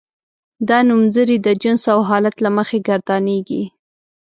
دا 0.67 0.77
نومځري 0.87 1.37
د 1.45 1.47
جنس 1.61 1.83
او 1.93 1.99
حالت 2.09 2.35
له 2.43 2.49
مخې 2.57 2.77
ګردانیږي. 2.87 3.63